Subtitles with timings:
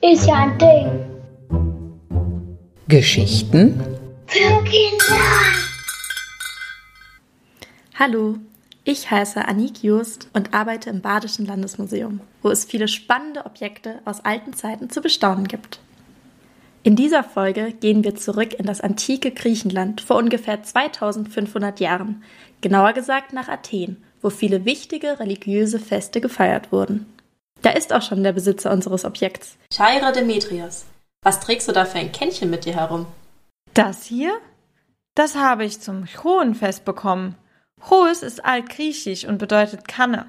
[0.00, 0.86] Ist ja ein Ding.
[2.86, 3.82] Geschichten
[4.26, 5.16] Für Kinder.
[7.98, 8.36] Hallo,
[8.84, 14.24] ich heiße Anik Just und arbeite im Badischen Landesmuseum, wo es viele spannende Objekte aus
[14.24, 15.80] alten Zeiten zu bestaunen gibt.
[16.84, 22.22] In dieser Folge gehen wir zurück in das antike Griechenland vor ungefähr 2500 Jahren,
[22.60, 27.06] genauer gesagt nach Athen, wo viele wichtige religiöse Feste gefeiert wurden.
[27.62, 29.56] Da ist auch schon der Besitzer unseres Objekts.
[29.72, 30.84] Chaira Demetrios.
[31.22, 33.06] Was trägst du da für ein Kännchen mit dir herum?
[33.74, 34.32] Das hier?
[35.14, 37.34] Das habe ich zum Chronfest bekommen.
[37.80, 40.26] Chros ist altgriechisch und bedeutet Kanne.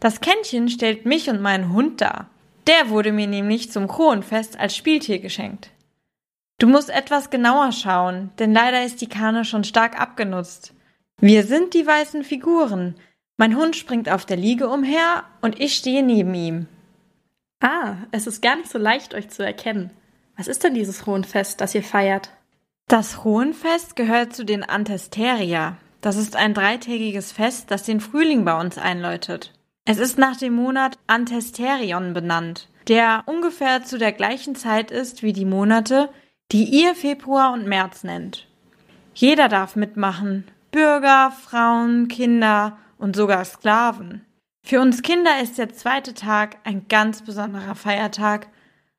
[0.00, 2.28] Das Kännchen stellt mich und meinen Hund dar.
[2.66, 5.70] Der wurde mir nämlich zum Kronfest als Spieltier geschenkt.
[6.58, 10.74] Du musst etwas genauer schauen, denn leider ist die Kanne schon stark abgenutzt.
[11.20, 12.94] Wir sind die weißen Figuren.
[13.36, 16.66] Mein Hund springt auf der Liege umher und ich stehe neben ihm.
[17.60, 19.90] Ah, es ist gar nicht so leicht, euch zu erkennen.
[20.38, 22.30] Was ist denn dieses Hohenfest, das ihr feiert?
[22.88, 25.76] Das Hohenfest gehört zu den Antesteria.
[26.00, 29.52] Das ist ein dreitägiges Fest, das den Frühling bei uns einläutet.
[29.84, 35.34] Es ist nach dem Monat Antesterion benannt, der ungefähr zu der gleichen Zeit ist wie
[35.34, 36.08] die Monate,
[36.52, 38.48] die ihr Februar und März nennt.
[39.12, 40.44] Jeder darf mitmachen.
[40.70, 44.24] Bürger, Frauen, Kinder und sogar Sklaven.
[44.62, 48.48] Für uns Kinder ist der zweite Tag ein ganz besonderer Feiertag.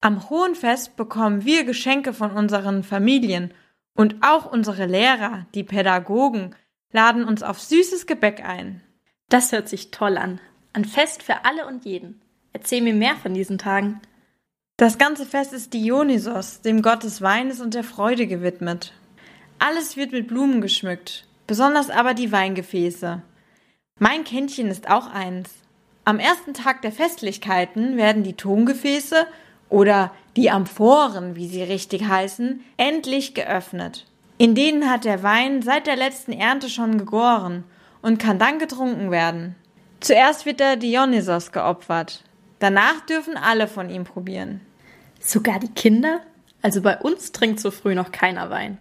[0.00, 3.54] Am Hohenfest bekommen wir Geschenke von unseren Familien
[3.94, 6.54] und auch unsere Lehrer, die Pädagogen,
[6.92, 8.82] laden uns auf süßes Gebäck ein.
[9.28, 10.40] Das hört sich toll an.
[10.72, 12.20] Ein Fest für alle und jeden.
[12.52, 14.00] Erzähl mir mehr von diesen Tagen.
[14.76, 18.92] Das ganze Fest ist Dionysos, dem Gott des Weines und der Freude gewidmet.
[19.58, 23.22] Alles wird mit Blumen geschmückt, besonders aber die Weingefäße.
[23.98, 25.50] Mein Kännchen ist auch eins.
[26.04, 29.26] Am ersten Tag der Festlichkeiten werden die Tongefäße
[29.70, 34.06] oder die Amphoren, wie sie richtig heißen, endlich geöffnet.
[34.36, 37.64] In denen hat der Wein seit der letzten Ernte schon gegoren
[38.02, 39.54] und kann dann getrunken werden.
[40.00, 42.24] Zuerst wird der Dionysos geopfert.
[42.58, 44.60] Danach dürfen alle von ihm probieren.
[45.20, 46.20] Sogar die Kinder?
[46.60, 48.78] Also bei uns trinkt so früh noch keiner Wein.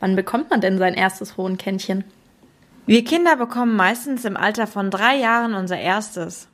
[0.00, 2.04] Wann bekommt man denn sein erstes Hohenkännchen?
[2.86, 6.48] Wir Kinder bekommen meistens im Alter von drei Jahren unser erstes.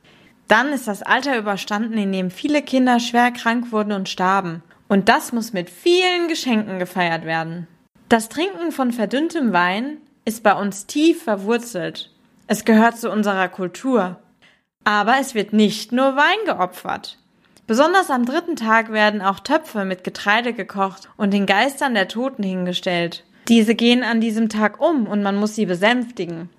[0.47, 4.61] Dann ist das Alter überstanden, in dem viele Kinder schwer krank wurden und starben.
[4.87, 7.67] Und das muss mit vielen Geschenken gefeiert werden.
[8.09, 12.11] Das Trinken von verdünntem Wein ist bei uns tief verwurzelt.
[12.47, 14.17] Es gehört zu unserer Kultur.
[14.83, 17.17] Aber es wird nicht nur Wein geopfert.
[17.65, 22.43] Besonders am dritten Tag werden auch Töpfe mit Getreide gekocht und den Geistern der Toten
[22.43, 23.25] hingestellt.
[23.47, 26.49] Diese gehen an diesem Tag um und man muss sie besänftigen.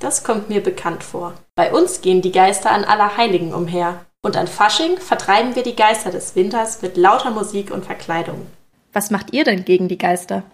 [0.00, 1.34] Das kommt mir bekannt vor.
[1.54, 4.04] Bei uns gehen die Geister an Allerheiligen umher.
[4.22, 8.46] Und an Fasching vertreiben wir die Geister des Winters mit lauter Musik und Verkleidung.
[8.92, 10.44] Was macht ihr denn gegen die Geister?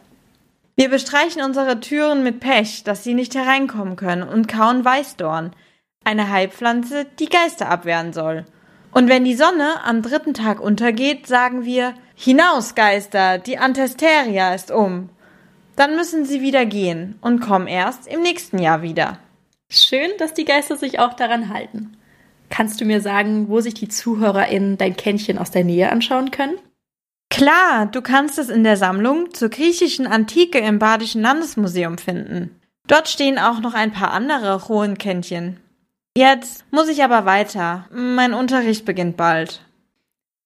[0.74, 5.52] Wir bestreichen unsere Türen mit Pech, dass sie nicht hereinkommen können, und kauen Weißdorn,
[6.04, 8.44] eine Heilpflanze, die Geister abwehren soll.
[8.92, 14.70] Und wenn die Sonne am dritten Tag untergeht, sagen wir Hinaus, Geister, die Antesteria ist
[14.70, 15.10] um.
[15.78, 19.20] Dann müssen sie wieder gehen und kommen erst im nächsten Jahr wieder.
[19.70, 21.96] Schön, dass die Geister sich auch daran halten.
[22.50, 26.58] Kannst du mir sagen, wo sich die ZuhörerInnen dein Kännchen aus der Nähe anschauen können?
[27.30, 32.60] Klar, du kannst es in der Sammlung zur griechischen Antike im Badischen Landesmuseum finden.
[32.88, 35.60] Dort stehen auch noch ein paar andere Hohenkännchen.
[36.16, 37.86] Jetzt muss ich aber weiter.
[37.92, 39.64] Mein Unterricht beginnt bald.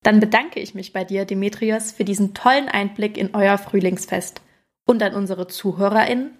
[0.02, 4.42] Dann bedanke ich mich bei dir, Demetrios, für diesen tollen Einblick in euer Frühlingsfest.
[4.84, 6.32] Und an unsere ZuhörerInnen.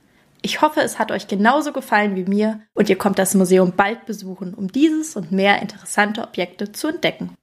[0.43, 4.07] Ich hoffe, es hat euch genauso gefallen wie mir und ihr kommt das Museum bald
[4.07, 7.37] besuchen, um dieses und mehr interessante Objekte zu entdecken.